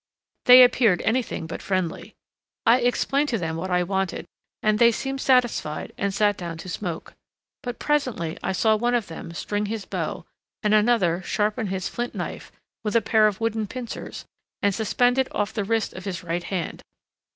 [0.45, 2.15] They appeared anything but friendly.
[2.65, 4.25] I explained to them what I wanted,
[4.63, 7.13] and they seemed satisfied and sat down to smoke;
[7.61, 10.25] but presently I saw one of them string his bow,
[10.63, 12.51] and another sharpen his flint knife
[12.83, 14.25] with a pair of wooden pincers
[14.63, 16.81] and suspend it off the wrist of his right hand.